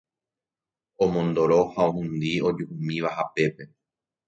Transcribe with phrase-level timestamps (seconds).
[1.03, 3.63] Omondoro ha ohundi ojuhumíva hapépe